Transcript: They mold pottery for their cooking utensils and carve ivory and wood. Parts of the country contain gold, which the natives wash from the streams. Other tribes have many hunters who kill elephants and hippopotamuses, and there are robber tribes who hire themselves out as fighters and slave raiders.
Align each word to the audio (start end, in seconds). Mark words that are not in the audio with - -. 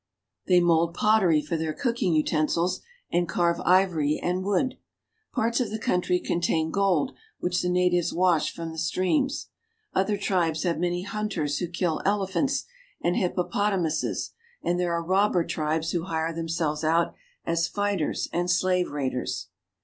They 0.47 0.59
mold 0.59 0.95
pottery 0.95 1.43
for 1.43 1.57
their 1.57 1.73
cooking 1.73 2.15
utensils 2.15 2.81
and 3.11 3.29
carve 3.29 3.61
ivory 3.63 4.17
and 4.19 4.43
wood. 4.43 4.79
Parts 5.31 5.59
of 5.59 5.69
the 5.69 5.77
country 5.77 6.19
contain 6.19 6.71
gold, 6.71 7.11
which 7.39 7.61
the 7.61 7.69
natives 7.69 8.11
wash 8.11 8.51
from 8.51 8.71
the 8.71 8.79
streams. 8.79 9.49
Other 9.93 10.17
tribes 10.17 10.63
have 10.63 10.79
many 10.79 11.03
hunters 11.03 11.59
who 11.59 11.67
kill 11.67 12.01
elephants 12.03 12.65
and 12.99 13.15
hippopotamuses, 13.15 14.31
and 14.63 14.79
there 14.79 14.91
are 14.91 15.03
robber 15.03 15.45
tribes 15.45 15.91
who 15.91 16.05
hire 16.05 16.33
themselves 16.33 16.83
out 16.83 17.13
as 17.45 17.67
fighters 17.67 18.27
and 18.33 18.49
slave 18.49 18.89
raiders. 18.89 19.49